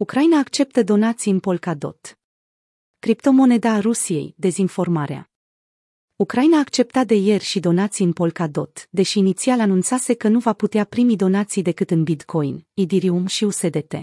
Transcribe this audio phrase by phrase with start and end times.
[0.00, 2.18] Ucraina acceptă donații în Polkadot.
[2.98, 5.30] Criptomoneda a Rusiei, dezinformarea.
[6.16, 10.52] Ucraina a acceptat de ieri și donații în Polkadot, deși inițial anunțase că nu va
[10.52, 13.94] putea primi donații decât în Bitcoin, Ethereum și USDT.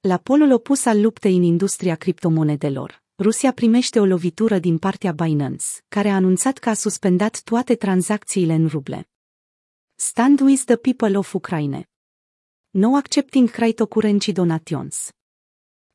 [0.00, 5.64] La polul opus al luptei în industria criptomonedelor, Rusia primește o lovitură din partea Binance,
[5.88, 9.08] care a anunțat că a suspendat toate tranzacțiile în ruble.
[9.94, 11.88] Stand with the people of Ukraine.
[12.74, 15.10] No accepting cryptocurrency donations.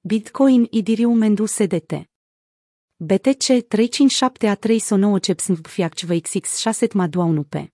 [0.04, 2.08] Bitcoin, Ethereum and USDT.
[3.00, 7.70] BTC 357 a 309 CEPSNVFIACV XX6 TMA 1 p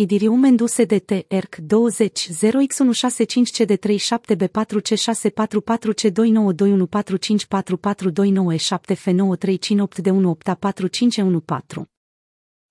[0.00, 11.86] Ethereum and USDT ERC 20 0x165 CD37 B4 C644 C2921454429 7 F9358 D1844514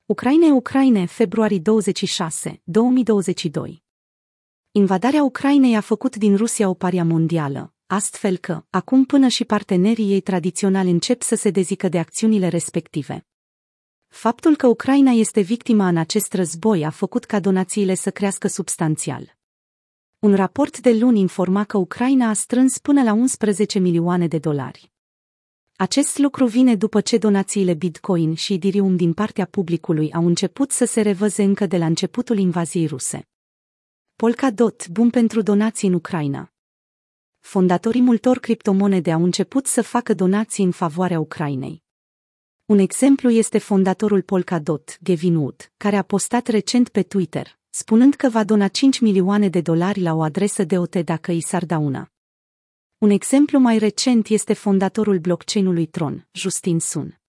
[0.07, 3.84] Ucraine Ucraine februarie 26, 2022
[4.77, 10.12] Invadarea Ucrainei a făcut din Rusia o paria mondială, astfel că, acum până și partenerii
[10.12, 13.26] ei tradiționali încep să se dezică de acțiunile respective.
[14.07, 19.35] Faptul că Ucraina este victima în acest război a făcut ca donațiile să crească substanțial.
[20.20, 24.91] Un raport de luni informa că Ucraina a strâns până la 11 milioane de dolari.
[25.76, 30.85] Acest lucru vine după ce donațiile Bitcoin și Ethereum din partea publicului au început să
[30.85, 33.27] se revăze încă de la începutul invaziei ruse.
[34.23, 36.54] Polkadot, bun pentru donații în Ucraina.
[37.40, 41.84] Fondatorii multor criptomonede au început să facă donații în favoarea Ucrainei.
[42.65, 48.29] Un exemplu este fondatorul Polkadot, Gavin Wood, care a postat recent pe Twitter, spunând că
[48.29, 51.77] va dona 5 milioane de dolari la o adresă de OT dacă i s-ar da
[51.77, 52.12] una.
[52.98, 57.21] Un exemplu mai recent este fondatorul blockchain-ului Tron, Justin Sun.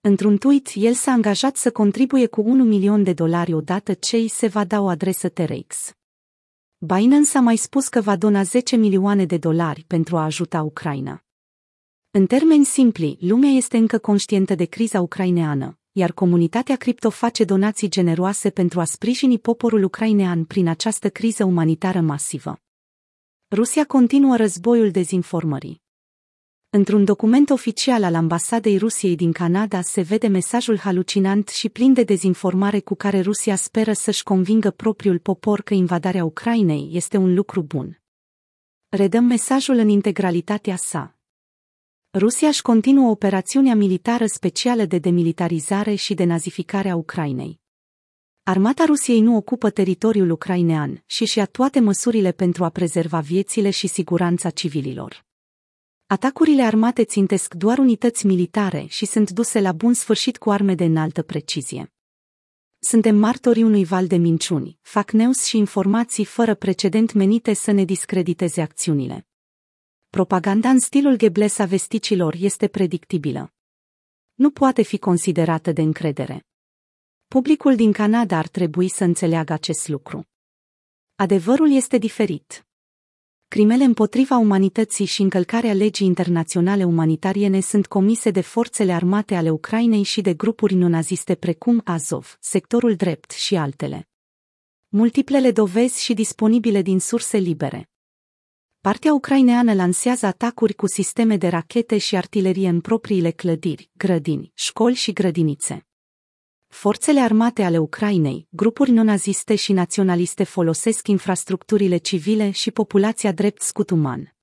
[0.00, 4.28] Într-un tweet, el s-a angajat să contribuie cu 1 milion de dolari odată ce îi
[4.28, 5.95] se va da o adresă TRX.
[6.94, 11.24] Binance a mai spus că va dona 10 milioane de dolari pentru a ajuta Ucraina.
[12.10, 17.88] În termeni simpli, lumea este încă conștientă de criza ucraineană, iar comunitatea cripto face donații
[17.88, 22.60] generoase pentru a sprijini poporul ucrainean prin această criză umanitară masivă.
[23.50, 25.84] Rusia continuă războiul dezinformării.
[26.76, 32.02] Într-un document oficial al ambasadei Rusiei din Canada se vede mesajul halucinant și plin de
[32.02, 37.62] dezinformare cu care Rusia speră să-și convingă propriul popor că invadarea Ucrainei este un lucru
[37.62, 38.00] bun.
[38.88, 41.18] Redăm mesajul în integralitatea sa.
[42.18, 47.60] Rusia își continuă operațiunea militară specială de demilitarizare și de nazificare a Ucrainei.
[48.42, 53.70] Armata Rusiei nu ocupă teritoriul ucrainean și și ia toate măsurile pentru a prezerva viețile
[53.70, 55.25] și siguranța civililor.
[56.08, 60.84] Atacurile armate țintesc doar unități militare și sunt duse la bun sfârșit cu arme de
[60.84, 61.92] înaltă precizie.
[62.78, 67.84] Suntem martorii unui val de minciuni, fac news și informații fără precedent menite să ne
[67.84, 69.26] discrediteze acțiunile.
[70.08, 73.54] Propaganda în stilul Goebbels a vesticilor este predictibilă.
[74.34, 76.46] Nu poate fi considerată de încredere.
[77.26, 80.26] Publicul din Canada ar trebui să înțeleagă acest lucru.
[81.14, 82.65] Adevărul este diferit.
[83.48, 90.02] Crimele împotriva umanității și încălcarea legii internaționale umanitariene sunt comise de forțele armate ale Ucrainei
[90.02, 94.08] și de grupuri neonaziste precum Azov, sectorul drept și altele.
[94.88, 97.90] Multiplele dovezi și disponibile din surse libere.
[98.80, 104.94] Partea ucraineană lansează atacuri cu sisteme de rachete și artilerie în propriile clădiri, grădini, școli
[104.94, 105.86] și grădinițe.
[106.78, 113.90] Forțele armate ale Ucrainei, grupuri non-naziste și naționaliste folosesc infrastructurile civile și populația drept scut
[113.90, 114.34] uman.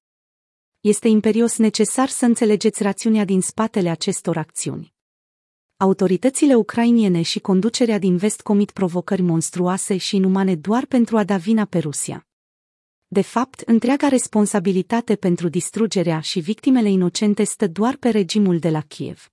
[0.80, 4.94] Este imperios necesar să înțelegeți rațiunea din spatele acestor acțiuni.
[5.78, 11.38] Autoritățile ucrainiene și conducerea din vest comit provocări monstruoase și inumane doar pentru a da
[11.38, 12.28] vina pe Rusia.
[13.08, 18.82] De fapt, întreaga responsabilitate pentru distrugerea și victimele inocente stă doar pe regimul de la
[18.82, 19.33] Kiev.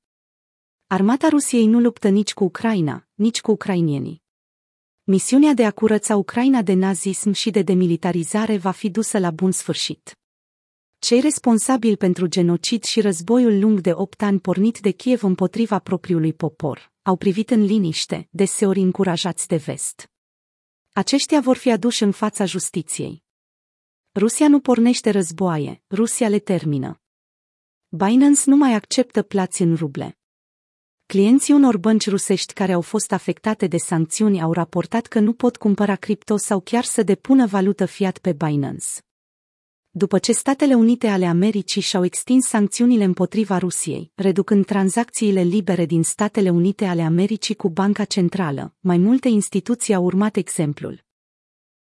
[0.93, 4.23] Armata Rusiei nu luptă nici cu Ucraina, nici cu ucrainienii.
[5.03, 9.51] Misiunea de a curăța Ucraina de nazism și de demilitarizare va fi dusă la bun
[9.51, 10.19] sfârșit.
[10.99, 16.33] Cei responsabili pentru genocid și războiul lung de opt ani pornit de Kiev împotriva propriului
[16.33, 20.10] popor, au privit în liniște, deseori încurajați de vest.
[20.92, 23.25] Aceștia vor fi aduși în fața justiției.
[24.15, 27.01] Rusia nu pornește războaie, Rusia le termină.
[27.89, 30.15] Binance nu mai acceptă plați în ruble.
[31.10, 35.57] Clienții unor bănci rusești care au fost afectate de sancțiuni au raportat că nu pot
[35.57, 38.86] cumpăra cripto sau chiar să depună valută fiat pe Binance.
[39.91, 46.03] După ce Statele Unite ale Americii și-au extins sancțiunile împotriva Rusiei, reducând tranzacțiile libere din
[46.03, 51.04] Statele Unite ale Americii cu Banca Centrală, mai multe instituții au urmat exemplul.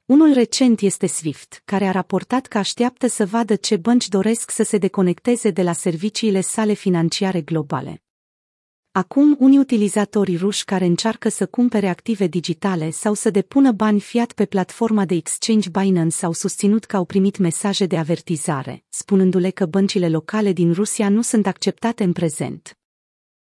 [0.05, 4.63] Unul recent este Swift, care a raportat că așteaptă să vadă ce bănci doresc să
[4.63, 8.03] se deconecteze de la serviciile sale financiare globale.
[8.91, 14.31] Acum, unii utilizatori ruși care încearcă să cumpere active digitale sau să depună bani fiat
[14.31, 19.65] pe platforma de exchange Binance au susținut că au primit mesaje de avertizare, spunându-le că
[19.65, 22.78] băncile locale din Rusia nu sunt acceptate în prezent.